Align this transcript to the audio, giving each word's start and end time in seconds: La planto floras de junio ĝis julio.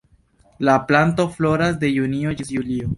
La 0.57 0.87
planto 0.91 1.27
floras 1.37 1.79
de 1.85 1.93
junio 2.01 2.37
ĝis 2.41 2.55
julio. 2.59 2.87